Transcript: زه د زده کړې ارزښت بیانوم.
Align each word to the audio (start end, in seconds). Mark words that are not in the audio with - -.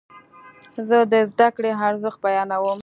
زه 0.87 0.97
د 1.11 1.13
زده 1.31 1.47
کړې 1.55 1.71
ارزښت 1.87 2.19
بیانوم. 2.25 2.79